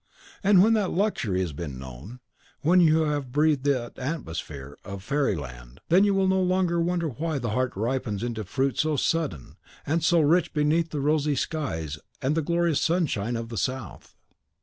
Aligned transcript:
and 0.43 0.63
when 0.63 0.73
that 0.73 0.89
luxury 0.89 1.41
has 1.41 1.53
been 1.53 1.77
known, 1.77 2.21
when 2.61 2.79
you 2.79 3.01
have 3.03 3.31
breathed 3.31 3.63
that 3.65 3.99
atmosphere 3.99 4.75
of 4.83 5.03
fairy 5.03 5.35
land, 5.35 5.79
then 5.89 6.03
you 6.03 6.11
will 6.11 6.27
no 6.27 6.41
longer 6.41 6.81
wonder 6.81 7.07
why 7.07 7.37
the 7.37 7.51
heart 7.51 7.71
ripens 7.75 8.23
into 8.23 8.43
fruit 8.43 8.79
so 8.79 8.95
sudden 8.95 9.57
and 9.85 10.03
so 10.03 10.19
rich 10.19 10.55
beneath 10.55 10.89
the 10.89 10.99
rosy 11.01 11.35
skies 11.35 11.99
and 12.19 12.33
the 12.33 12.41
glorious 12.41 12.81
sunshine 12.81 13.35
of 13.35 13.49
the 13.49 13.57
South. 13.59 14.15